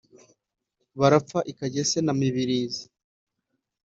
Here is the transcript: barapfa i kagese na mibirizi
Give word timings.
barapfa 0.99 1.39
i 1.51 1.53
kagese 1.57 1.97
na 2.05 2.13
mibirizi 2.19 2.83